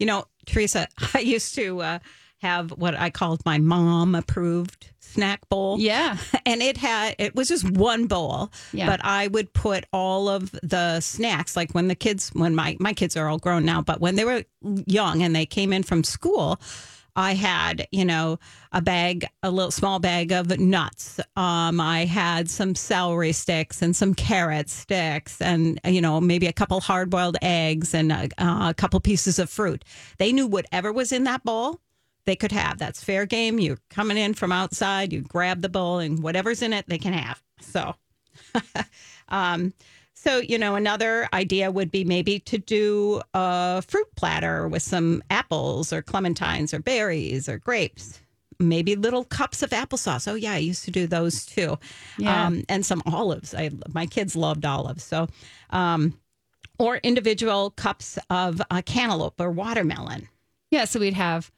[0.00, 1.98] You know, Teresa, I used to uh,
[2.38, 5.78] have what I called my mom approved snack bowl.
[5.78, 6.16] Yeah.
[6.46, 8.86] And it had, it was just one bowl, Yeah.
[8.86, 12.94] but I would put all of the snacks, like when the kids, when my, my
[12.94, 16.04] kids are all grown now, but when they were young and they came in from
[16.04, 16.58] school,
[17.14, 18.38] I had, you know,
[18.72, 21.18] a bag, a little small bag of nuts.
[21.36, 26.52] Um, I had some celery sticks and some carrot sticks, and you know, maybe a
[26.52, 29.84] couple hard boiled eggs and a, a couple pieces of fruit.
[30.18, 31.80] They knew whatever was in that bowl,
[32.24, 32.78] they could have.
[32.78, 33.58] That's fair game.
[33.58, 37.14] You're coming in from outside, you grab the bowl, and whatever's in it, they can
[37.14, 37.42] have.
[37.60, 37.94] So,
[39.28, 39.72] um,
[40.14, 45.22] so you know, another idea would be maybe to do a fruit platter with some
[45.30, 48.20] apples or clementines or berries or grapes.
[48.58, 50.26] Maybe little cups of applesauce.
[50.26, 51.78] Oh yeah, I used to do those too.
[52.18, 52.46] Yeah.
[52.46, 53.54] Um, and some olives.
[53.54, 55.04] I my kids loved olives.
[55.04, 55.28] So,
[55.70, 56.18] um,
[56.78, 60.28] or individual cups of uh, cantaloupe or watermelon.
[60.72, 60.84] Yeah.
[60.84, 61.52] So we'd have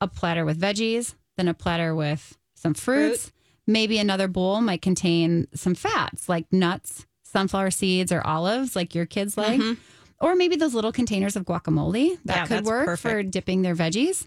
[0.00, 3.32] a platter with veggies, then a platter with some fruits.
[3.66, 9.06] Maybe another bowl might contain some fats like nuts, sunflower seeds, or olives, like your
[9.06, 9.60] kids like.
[10.20, 14.26] Or maybe those little containers of guacamole that Yeah, could work for dipping their veggies.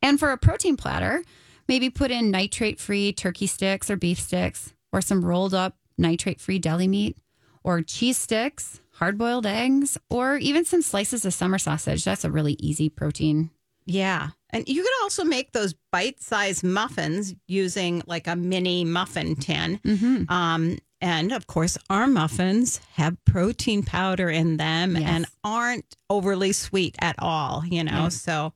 [0.00, 1.22] And for a protein platter,
[1.68, 6.40] maybe put in nitrate free turkey sticks or beef sticks, or some rolled up nitrate
[6.40, 7.18] free deli meat,
[7.62, 12.04] or cheese sticks, hard boiled eggs, or even some slices of summer sausage.
[12.04, 13.50] That's a really easy protein.
[13.84, 14.30] Yeah.
[14.54, 19.78] And you could also make those bite-sized muffins using like a mini muffin tin.
[19.84, 20.32] Mm-hmm.
[20.32, 25.04] Um, and of course, our muffins have protein powder in them Yes.
[25.06, 28.08] and aren't overly sweet at all, you know.
[28.08, 28.54] So,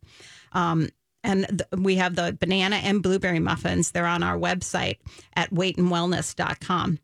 [0.53, 0.89] um,
[1.25, 3.91] and th- we have the banana and blueberry muffins.
[3.91, 4.99] They're on our website
[5.37, 6.99] at weightandwellness.com.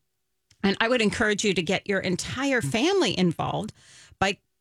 [0.62, 3.72] And I would encourage you to get your entire family involved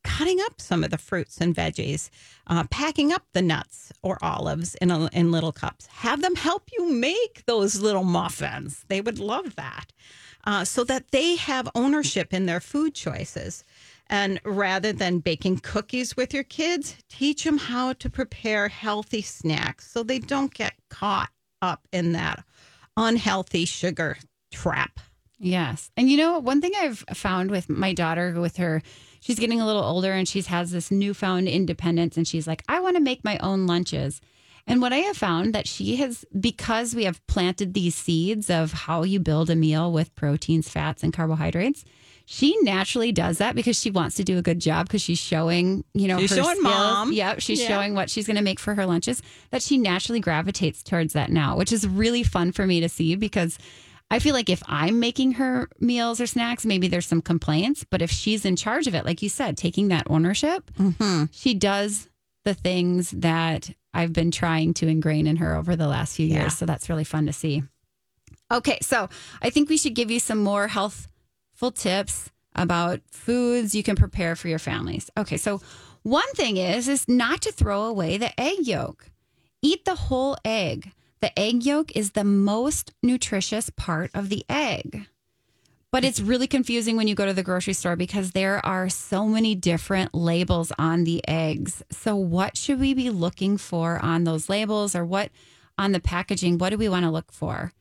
[0.03, 2.09] cutting up some of the fruits and veggies,
[2.47, 5.87] uh, packing up the nuts or olives in, a, in little cups.
[5.87, 8.85] Have them help you make those little muffins.
[8.87, 9.91] They would love that.
[10.45, 13.63] Uh, so that they have ownership in their food choices.
[14.07, 19.89] And rather than baking cookies with your kids, teach them how to prepare healthy snacks
[19.89, 21.29] so they don't get caught
[21.61, 22.43] up in that
[22.97, 24.17] unhealthy sugar
[24.51, 24.99] trap.
[25.39, 25.89] Yes.
[25.97, 28.81] And you know, one thing I've found with my daughter, with her,
[29.23, 32.79] she's getting a little older and she has this newfound independence and she's like, I
[32.79, 34.21] want to make my own lunches.
[34.67, 38.71] And what I have found that she has, because we have planted these seeds of
[38.71, 41.83] how you build a meal with proteins, fats, and carbohydrates,
[42.25, 45.83] she naturally does that because she wants to do a good job because she's showing,
[45.93, 46.63] you know, She's her showing skills.
[46.63, 47.11] mom.
[47.11, 47.67] Yep, she's Yeah.
[47.67, 49.21] showing what she's going to make for her lunches.
[49.51, 53.15] That she naturally gravitates towards that now, which is really fun for me to see
[53.15, 53.57] because
[54.11, 57.83] I feel like if I'm making her meals or snacks, maybe there's some complaints.
[57.89, 61.25] But if she's in charge of it, like you said, taking that ownership, mm-hmm.
[61.31, 62.09] she does
[62.43, 66.43] the things that I've been trying to ingrain in her over the last few years.
[66.43, 66.49] Yeah.
[66.49, 67.63] So that's really fun to see.
[68.51, 69.09] Okay, so
[69.41, 74.35] I think we should give you some more healthful tips about foods you can prepare
[74.35, 75.09] for your families.
[75.17, 75.61] Okay, so
[76.03, 79.09] one thing is is not to throw away the egg yolk.
[79.61, 80.91] Eat the whole egg.
[81.23, 85.07] The egg yolk is the most nutritious part of the egg.
[85.89, 89.25] But it's really confusing when you go to the grocery store because there are so
[89.25, 91.81] many different labels on the eggs.
[91.89, 95.31] So, what should we be looking for on those labels or what
[95.77, 96.57] on the packaging?
[96.57, 97.71] What do we want to look for?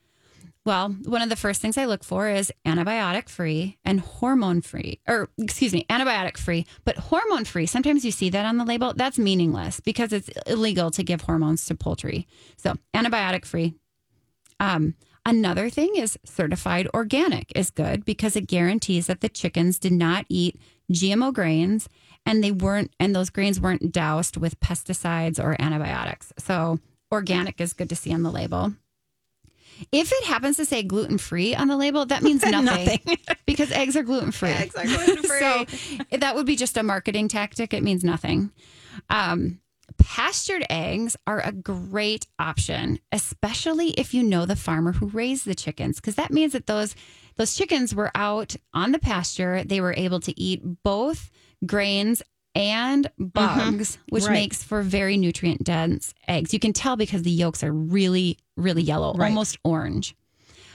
[0.64, 5.00] Well, one of the first things I look for is antibiotic free and hormone free,
[5.08, 7.66] or excuse me, antibiotic free, but hormone free.
[7.66, 8.94] Sometimes you see that on the label.
[8.94, 12.28] That's meaningless because it's illegal to give hormones to poultry.
[12.58, 13.74] So, antibiotic free.
[14.60, 14.94] Um,
[15.26, 20.26] another thing is certified organic is good because it guarantees that the chickens did not
[20.28, 20.60] eat
[20.92, 21.88] GMO grains
[22.24, 26.32] and they weren't, and those grains weren't doused with pesticides or antibiotics.
[26.38, 26.78] So,
[27.10, 28.74] organic is good to see on the label.
[29.90, 33.18] If it happens to say gluten free on the label, that means nothing, Nothing.
[33.46, 34.50] because eggs are gluten free.
[34.50, 35.66] Eggs are gluten-free.
[36.10, 37.72] so that would be just a marketing tactic.
[37.74, 38.50] It means nothing.
[39.10, 39.60] Um,
[39.98, 45.54] pastured eggs are a great option, especially if you know the farmer who raised the
[45.54, 46.94] chickens, because that means that those
[47.36, 49.64] those chickens were out on the pasture.
[49.64, 51.30] They were able to eat both
[51.64, 52.22] grains
[52.54, 54.32] and bugs, which Right.
[54.32, 56.52] makes for very nutrient dense eggs.
[56.52, 59.28] You can tell because the yolks are really, really yellow, Right.
[59.28, 60.14] almost orange.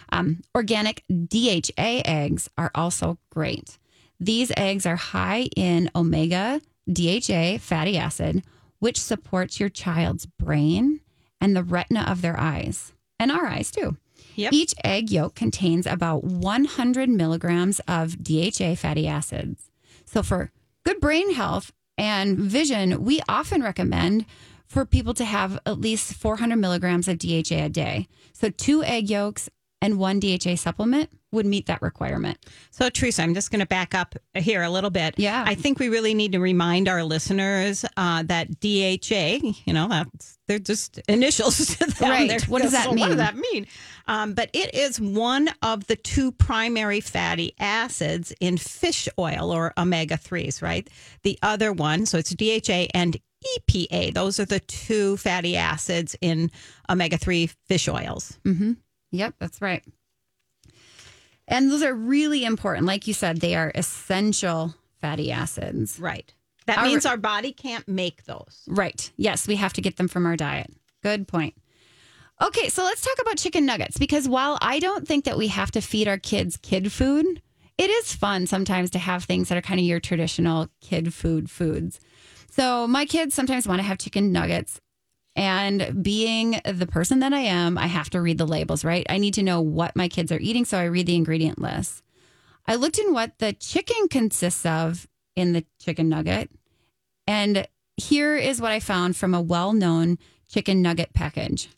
[0.09, 3.77] Um, organic DHA eggs are also great.
[4.19, 6.61] These eggs are high in omega
[6.91, 8.43] DHA fatty acid,
[8.79, 11.01] which supports your child's brain
[11.41, 13.97] and the retina of their eyes and our eyes too.
[14.35, 14.53] Yep.
[14.53, 19.69] Each egg yolk contains about 100 milligrams of DHA fatty acids.
[20.05, 20.51] So, for
[20.87, 24.25] good brain health and vision, we often recommend
[24.67, 28.07] for people to have at least 400 milligrams of DHA a day.
[28.31, 29.49] So, two egg yolks
[29.81, 32.37] and one DHA supplement would meet that requirement.
[32.71, 35.15] So, Teresa, I'm just going to back up here a little bit.
[35.17, 35.43] Yeah.
[35.47, 40.37] I think we really need to remind our listeners uh, that DHA, you know, that's,
[40.47, 42.09] they're just initials to them.
[42.09, 42.27] Right.
[42.29, 43.07] They're- What does that so What mean?
[43.07, 43.67] does that mean?
[44.07, 49.73] Um, but it is one of the two primary fatty acids in fish oil or
[49.77, 50.89] omega 3s, right?
[51.23, 53.17] The other one, so it's DHA and
[53.59, 54.13] EPA.
[54.13, 56.49] Those are the two fatty acids in
[56.89, 58.39] omega 3 fish oils.
[58.45, 58.73] Mm-hmm.
[59.11, 59.83] Yep, that's right.
[61.47, 62.85] And those are really important.
[62.85, 65.99] Like you said, they are essential fatty acids.
[65.99, 66.33] Right.
[66.65, 68.63] That Our- means our body can't make those.
[68.67, 69.09] Right.
[69.15, 70.73] Yes, we have to get them from our diet.
[71.03, 71.53] Good point.
[72.41, 75.71] Okay, so let's talk about chicken nuggets because while I don't think that we have
[75.71, 77.41] to feed our kids kid food,
[77.77, 81.49] it is fun sometimes to have things that are kind of your traditional kid food
[81.49, 81.99] foods.
[82.51, 84.79] So my kids sometimes want to have chicken nuggets.
[85.37, 89.05] And being the person that I am, I have to read the labels, right?
[89.07, 90.65] I need to know what my kids are eating.
[90.65, 92.01] So I read the ingredient list.
[92.65, 96.49] I looked in what the chicken consists of in the chicken nugget.
[97.27, 100.17] And here is what I found from a well known
[100.49, 101.69] chicken nugget package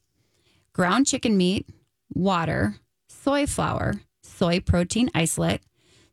[0.72, 1.68] ground chicken meat,
[2.14, 2.78] water,
[3.10, 5.62] soy flour, soy protein isolate,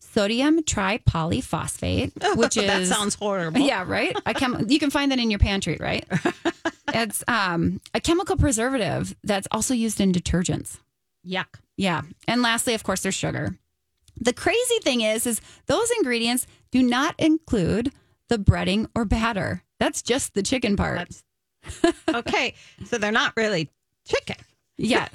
[0.01, 3.61] sodium tripolyphosphate, which is that sounds horrible.
[3.67, 4.17] yeah, right.
[4.27, 6.05] I can you can find that in your pantry, right?
[6.97, 10.79] it's um, a chemical preservative that's also used in detergents.
[11.27, 11.47] Yuck.
[11.77, 12.03] Yeah.
[12.27, 13.57] And lastly, of course, there's sugar.
[14.19, 17.93] The crazy thing is, is those ingredients do not include
[18.29, 19.63] the breading or batter.
[19.79, 21.23] That's just the chicken part.
[21.83, 22.55] That's okay.
[22.87, 23.71] so they're not really
[24.07, 24.37] chicken.
[24.79, 25.11] yes.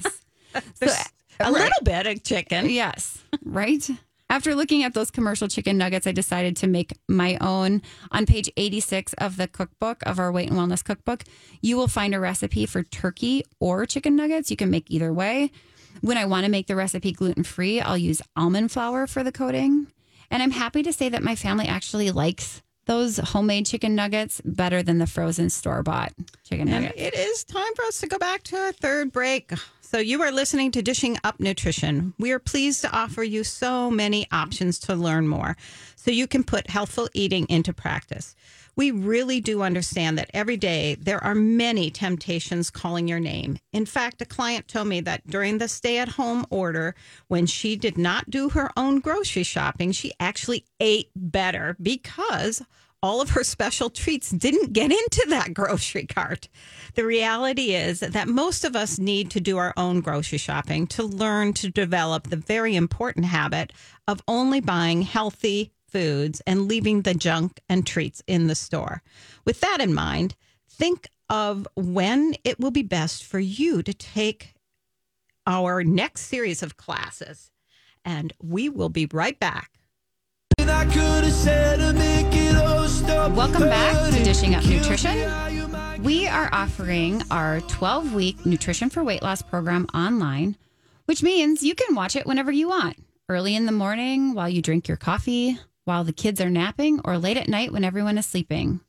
[0.80, 0.92] There's
[1.40, 1.52] a right.
[1.52, 2.70] little bit of chicken.
[2.70, 3.24] Yes.
[3.44, 3.90] Right.
[4.32, 7.82] After looking at those commercial chicken nuggets, I decided to make my own.
[8.14, 11.26] On page 86 of the cookbook, of our weight and wellness cookbook,
[11.62, 14.50] you will find a recipe for turkey or chicken nuggets.
[14.50, 15.52] You can make either way.
[16.00, 19.34] When I want to make the recipe gluten free, I'll use almond flour for the
[19.34, 19.88] coating.
[20.30, 24.82] And I'm happy to say that my family actually likes those homemade chicken nuggets better
[24.82, 26.14] than the frozen store bought
[26.46, 27.02] chicken And nuggets.
[27.02, 29.52] it is time for us to go back to a third break.
[29.92, 32.14] So, you are listening to Dishing Up Nutrition.
[32.18, 35.58] We are pleased to offer you so many options to learn more
[35.98, 38.34] so you can put healthful eating into practice.
[38.78, 43.58] We really do understand that every day there are many temptations calling your name.
[43.74, 46.96] In fact, a client told me that during the stay at home order,
[47.28, 52.62] when she did not do her own grocery shopping, she actually ate better because
[53.04, 56.48] all of her special treats didn't get into that grocery cart.
[56.94, 61.04] The reality is that most of us need to do our own grocery shopping to
[61.04, 63.74] learn to develop the very important habit
[64.08, 69.02] of only buying healthy foods and leaving the junk and treats in the store.
[69.46, 70.36] With that in mind,
[70.70, 74.54] think of when it will be best for you to take
[75.48, 77.52] our next series of classes.
[78.06, 79.72] And we will be right back.
[83.12, 86.02] Welcome back to Dishing Up Nutrition.
[86.02, 90.56] We are offering our 12 week Nutrition for Weight Loss program online,
[91.06, 92.96] which means you can watch it whenever you want
[93.28, 97.18] early in the morning while you drink your coffee, while the kids are napping, or
[97.18, 98.80] late at night when everyone is sleeping.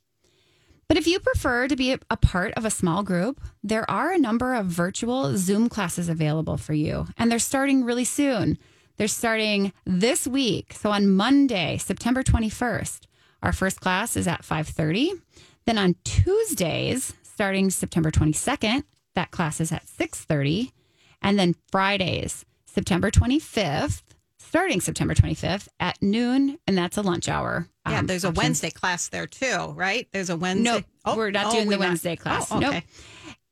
[0.87, 4.19] But if you prefer to be a part of a small group, there are a
[4.19, 8.57] number of virtual Zoom classes available for you, and they're starting really soon.
[8.99, 10.75] They're starting this week.
[10.75, 13.07] So on Monday, September 21st,
[13.43, 15.21] our first class is at 5:30.
[15.67, 20.73] Then on Tuesdays, starting September 22nd, that class is at 6:30,
[21.21, 24.03] and then Fridays, September 25th,
[24.39, 27.69] starting September 25th at noon, and that's a lunch hour.
[27.89, 28.43] Yeah, um, there's a option.
[28.43, 30.09] Wednesday class there too, right?
[30.13, 30.85] There's a Wednesday.
[31.05, 32.51] No, we're not doing the Wednesday class.
[32.51, 32.71] Oh, okay.
[32.71, 32.85] Nope.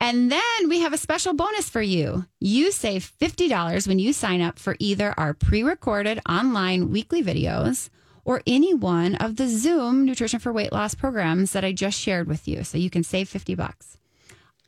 [0.02, 2.24] And then we have a special bonus for you.
[2.38, 7.90] You save $50 when you sign up for either our pre recorded online weekly videos
[8.30, 12.28] or any one of the Zoom Nutrition for Weight Loss programs that I just shared
[12.28, 12.62] with you.
[12.62, 13.98] So you can save 50 bucks.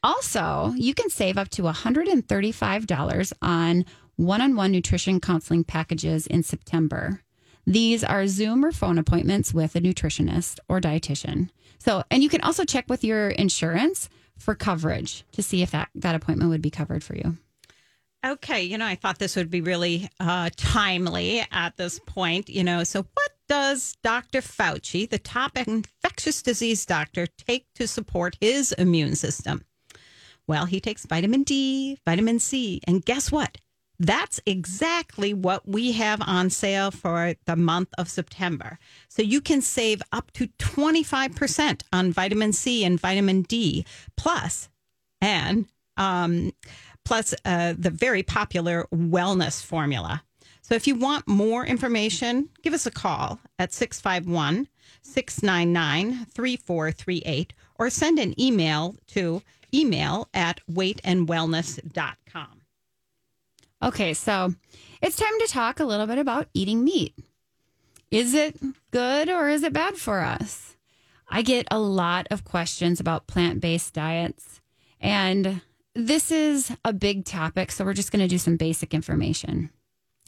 [0.03, 3.85] Also, you can save up to $135 on
[4.17, 7.23] one on one nutrition counseling packages in September.
[7.65, 11.49] These are Zoom or phone appointments with a nutritionist or dietitian.
[11.79, 15.89] So, and you can also check with your insurance for coverage to see if that,
[15.95, 17.37] that appointment would be covered for you.
[18.25, 22.49] Okay, you know, I thought this would be really uh, timely at this point.
[22.49, 24.41] You know, so what does Dr.
[24.41, 29.63] Fauci, the top infectious disease doctor, take to support his immune system?
[30.47, 33.59] Well, he takes vitamin D, vitamin C, and guess what?
[33.99, 38.79] That's exactly what we have on sale for the month of September.
[39.11, 43.85] So you can save up to 25% on vitamin C and vitamin D,
[44.17, 44.71] plus,
[45.21, 45.67] and
[45.99, 46.53] um,
[47.05, 50.23] plus uh, the very popular wellness formula.
[50.63, 54.69] So if you want more information, give us a call at 651
[55.03, 59.43] 699 3438 or send an email to
[59.75, 62.63] email at weightandwellness.com.
[63.83, 64.55] Okay, so
[65.01, 67.15] it's time to talk a little bit about eating meat.
[68.13, 68.57] Is it
[68.93, 70.77] good or is it bad for us?
[71.29, 74.61] I get a lot of questions about plant based diets,
[75.01, 75.63] and
[75.95, 77.73] this is a big topic.
[77.73, 79.71] So, we're just going to do some basic information.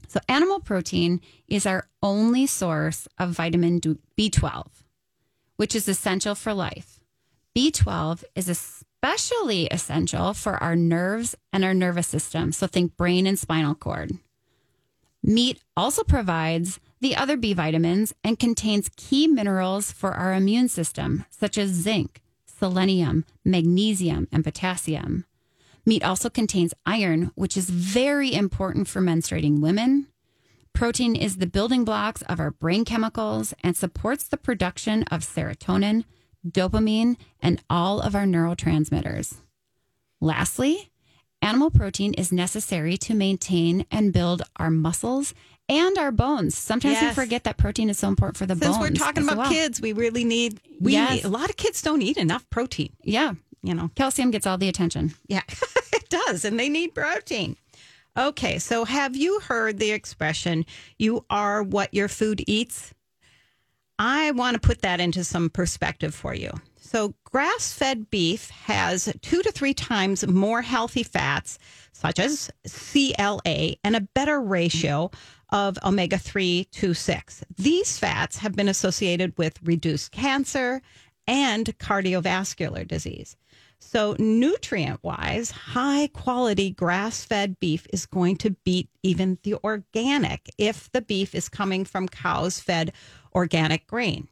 [0.09, 4.67] So, animal protein is our only source of vitamin B12,
[5.57, 7.01] which is essential for life.
[7.57, 12.53] B12 is especially essential for our nerves and our nervous system.
[12.53, 14.13] So think brain and spinal cord.
[15.23, 21.25] Meat also provides the other B vitamins and contains key minerals for our immune system,
[21.31, 25.25] such as zinc, selenium, magnesium, and potassium.
[25.87, 30.07] Meat also contains iron, which is very important for menstruating women.
[30.73, 36.05] Protein is the building blocks of our brain chemicals and supports the production of serotonin,
[36.49, 39.35] dopamine, and all of our neurotransmitters.
[40.21, 40.91] Lastly,
[41.43, 45.35] animal protein is necessary to maintain and build our muscles
[45.69, 46.57] and our bones.
[46.57, 47.17] Sometimes Yes.
[47.17, 48.87] we forget that protein is so important for the Since bones.
[48.87, 49.51] Since we're talking about well.
[49.51, 51.15] kids, we really need, we Yes.
[51.17, 52.93] need, a lot of kids don't eat enough protein.
[53.03, 53.35] Yeah.
[53.65, 55.15] You know, Calcium gets all the attention.
[55.27, 55.43] yeah,
[55.93, 56.45] it does.
[56.45, 57.57] And they need protein.
[58.17, 58.59] Okay.
[58.59, 60.65] So have you heard the expression,
[60.99, 62.95] you are what your food eats?
[63.99, 66.51] I want to put that into some perspective for you.
[66.77, 71.59] So, grass fed beef has two to three times more healthy fats,
[71.93, 75.11] such as CLA, and a better ratio
[75.51, 77.45] of omega 3 to 6.
[77.57, 80.83] These fats have been associated with reduced cancer
[81.27, 83.37] and cardiovascular disease.
[83.79, 90.51] So, nutrient wise, high quality grass fed beef is going to beat even the organic
[90.59, 92.93] if the beef is coming from cows fed
[93.35, 94.29] organic grain.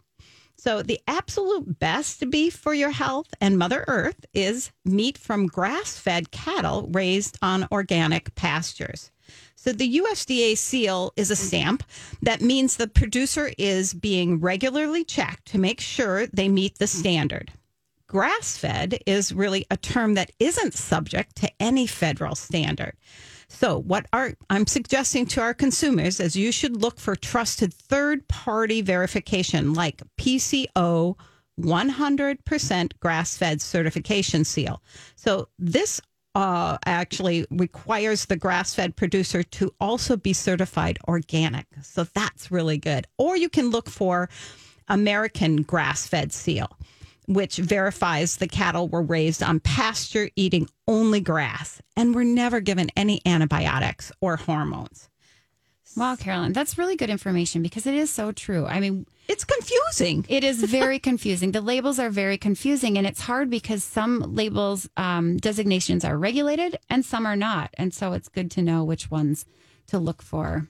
[0.56, 5.98] So, the absolute best beef for your health and Mother Earth is meat from grass
[5.98, 9.10] fed cattle raised on organic pastures.
[9.56, 11.82] So, the USDA seal is a stamp
[12.22, 17.52] that means the producer is being regularly checked to make sure they meet the standard.
[18.12, 22.92] Grass fed is really a term that isn't subject to any federal standard.
[23.48, 28.82] So, what I'm suggesting to our consumers is you should look for trusted third party
[28.82, 31.16] verification like PCO
[31.58, 34.82] 100% grass fed certification seal.
[35.16, 35.98] So, this
[36.34, 41.64] uh, actually requires the grass fed producer to also be certified organic.
[41.80, 43.06] So, that's really good.
[43.16, 44.28] Or you can look for
[44.88, 46.76] American grass fed seal
[47.26, 52.90] which verifies the cattle were raised on pasture eating only grass and were never given
[52.96, 55.08] any antibiotics or hormones.
[55.96, 58.64] Wow, Carolyn, that's really good information because it is so true.
[58.64, 60.24] I mean, It's confusing.
[60.28, 61.52] it is very confusing.
[61.52, 66.78] The labels are very confusing, and it's hard because some labels um, designations are regulated
[66.88, 69.44] and some are not, and so it's good to know which ones
[69.88, 70.68] to look for.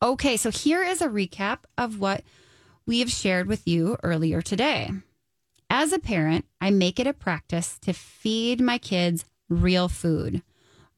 [0.00, 2.22] Okay, so here is a recap of what
[2.86, 4.90] we have shared with you earlier today.
[5.68, 10.42] As a parent, I make it a practice to feed my kids real food,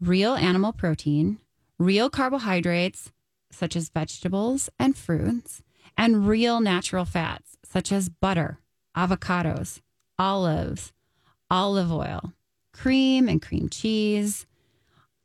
[0.01, 1.39] real animal protein,
[1.79, 3.11] real carbohydrates,
[3.51, 5.63] such as vegetables and fruits,
[5.97, 8.59] and real natural fats, such as butter,
[8.97, 9.81] avocados,
[10.19, 10.93] olives,
[11.51, 12.33] olive oil,
[12.73, 14.47] cream and cream cheese.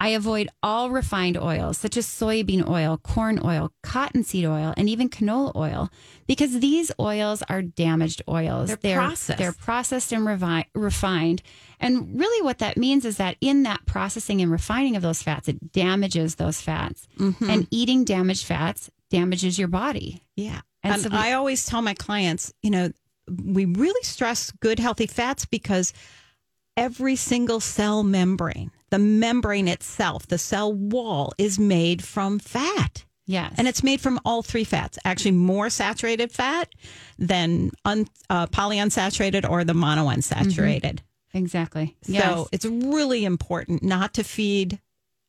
[0.04, 5.08] I avoid all refined oils, such as soybean oil, corn oil, cottonseed oil, and even
[5.08, 5.90] canola oil,
[6.28, 8.76] because these oils are damaged oils.
[8.82, 9.40] They're processed.
[9.40, 11.42] They're processed and revi- refined.
[11.80, 15.48] And really, what that means is that in that processing and refining of those fats,
[15.48, 17.08] it damages those fats.
[17.18, 17.50] Mm-hmm.
[17.50, 20.22] And eating damaged fats damages your body.
[20.36, 20.60] Yeah.
[20.84, 22.92] And And, so we- I always tell my clients, you know,
[23.32, 25.94] we really stress good, healthy fats because
[26.76, 33.06] every single cell membrane, the membrane itself, the cell wall is made from fat.
[33.26, 33.56] Yes.
[33.58, 36.70] And it's made from all three fats, actually more saturated fat
[37.18, 41.00] than un, uh, polyunsaturated or the monounsaturated.
[41.34, 41.96] exactly.
[42.04, 42.48] So Yes.
[42.52, 44.80] it's really important not to feed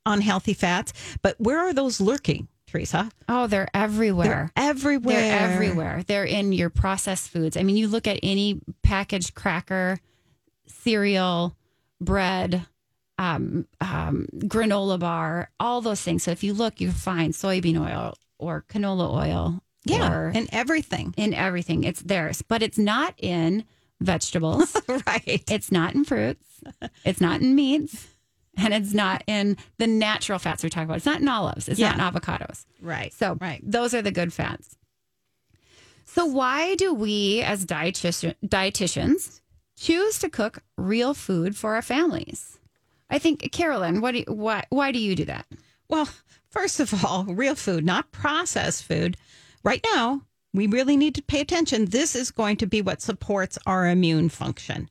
[0.04, 0.92] unhealthy fats.
[1.22, 3.10] But where are those lurking, Teresa?
[3.30, 4.50] Oh, they're everywhere.
[4.54, 5.16] They're everywhere.
[5.16, 6.04] They're everywhere.
[6.06, 7.56] They're in your processed foods.
[7.56, 9.98] I mean, you look at any packaged cracker,
[10.66, 11.56] cereal,
[12.00, 12.66] bread,
[13.24, 16.22] um, um, granola bar, all those things.
[16.22, 19.60] So if you look, you find soybean oil or canola oil.
[19.86, 21.12] Yeah, and everything.
[21.18, 21.84] in everything.
[21.84, 23.64] It's theirs, but it's not in
[24.00, 24.74] vegetables.
[25.06, 25.44] right.
[25.50, 26.46] it's not in fruits.
[27.04, 28.08] It's not in meats.
[28.56, 30.98] And it's not in the natural fats we're talking about.
[30.98, 31.68] It's not in olives.
[31.68, 32.64] It's not in avocados.
[32.80, 33.12] Right.
[33.12, 33.60] So right.
[33.62, 34.76] those are the good fats.
[36.06, 39.40] So why do we as dietitian, dietitians
[39.76, 42.58] choose to cook real food for our families?
[43.10, 45.46] I think Carolyn, what do you, why why do you do that?
[45.88, 46.08] Well,
[46.50, 49.16] first of all, real food, not processed food.
[49.62, 51.86] Right now, we really need to pay attention.
[51.86, 54.88] This is going to be what supports our immune function.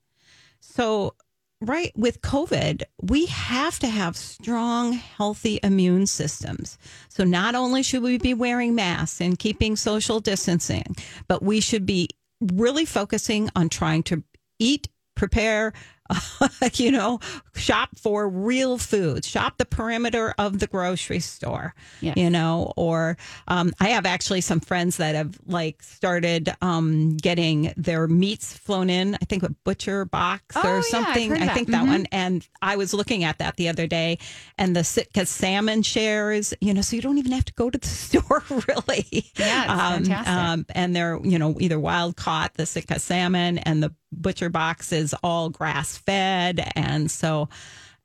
[0.60, 1.16] So,
[1.62, 6.78] right with COVID, we have to have strong, healthy immune systems.
[7.08, 10.96] So, not only should we be wearing masks and keeping social distancing,
[11.28, 12.10] but we should be
[12.42, 14.24] really focusing on trying to
[14.60, 15.74] eat, prepare,
[16.74, 17.20] you know,
[17.56, 22.18] shop for real foods, shop the perimeter of the grocery store, Yes.
[22.18, 27.74] you know, or um, I have actually some friends that have like started um, getting
[27.78, 31.32] their meats flown in, I think a butcher box Oh, or something.
[31.32, 31.88] of I think that Mhm.
[31.88, 32.08] one.
[32.12, 34.18] And I was looking at that the other day
[34.58, 37.78] and the Sitka salmon shares, you know, so you don't even have to go to
[37.78, 39.32] the store really.
[39.38, 39.64] Yeah,
[39.98, 40.34] it's fantastic.
[40.34, 44.92] Um, and they're, you know, either wild caught, the Sitka salmon, and the butcher box
[44.92, 46.72] is all grass fed.
[46.76, 47.50] And so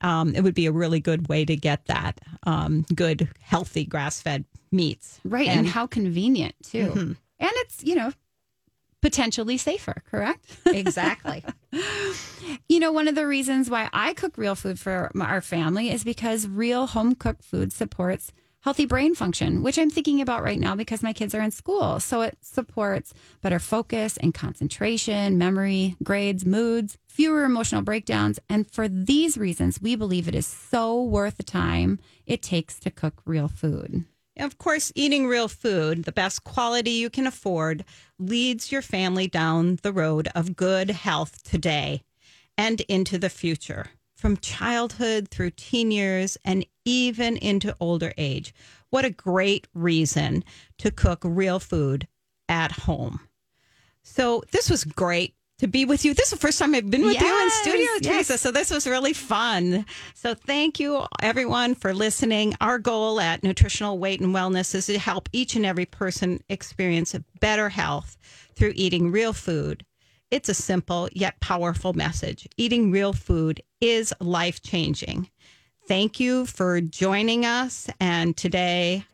[0.01, 4.21] um, it would be a really good way to get that um, good, healthy grass
[4.21, 5.19] fed meats.
[5.23, 6.87] Right, and, how convenient too.
[6.87, 7.11] Mm-hmm.
[7.41, 8.11] And it's you know
[9.01, 10.45] potentially safer, correct?
[10.65, 11.43] Exactly.
[12.67, 16.03] You know, one of the reasons why I cook real food for our family is
[16.03, 18.31] because real home cooked food supports
[18.61, 21.99] healthy brain function, which I'm thinking about right now because my kids are in school.
[21.99, 28.39] So it supports better focus and concentration, memory, grades, moods, fewer emotional breakdowns.
[28.49, 32.91] And for these reasons, we believe it is so worth the time it takes to
[32.91, 34.05] cook real food.
[34.37, 37.83] Of course, eating real food, the best quality you can afford,
[38.17, 42.03] leads your family down the road of good health today
[42.57, 48.53] and into the future, from childhood through teen years and even into older age.
[48.89, 50.43] What a great reason
[50.79, 52.07] to cook real food
[52.47, 53.19] at home.
[54.01, 56.13] So, this was great to be with you.
[56.13, 58.01] This is the first time I've been with you in Yes, studio, yes.
[58.01, 58.37] Teresa.
[58.37, 59.85] So this was really fun.
[60.15, 62.55] So thank you everyone for listening.
[62.61, 67.13] Our goal at Nutritional Weight and Wellness is to help each and every person experience
[67.41, 68.17] better health
[68.55, 69.85] through eating real food.
[70.31, 72.47] It's a simple yet powerful message.
[72.55, 75.29] Eating real food is life changing.
[75.89, 79.05] Thank you for joining us and today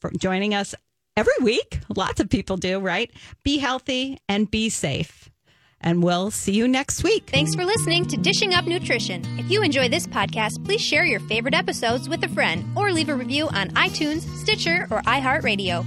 [0.00, 0.74] for joining us
[1.16, 1.80] every week.
[1.96, 3.10] Lots of people do, right?
[3.42, 5.30] Be healthy and be safe.
[5.80, 7.30] And we'll see you next week.
[7.32, 9.24] Thanks for listening to Dishing Up Nutrition.
[9.38, 13.08] If you enjoy this podcast, please share your favorite episodes with a friend or leave
[13.08, 15.86] a review on iTunes, Stitcher, or iHeartRadio.